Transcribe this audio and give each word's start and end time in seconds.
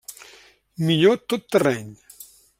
Millor 0.87 1.21
tot 1.33 1.47
terreny. 1.53 1.95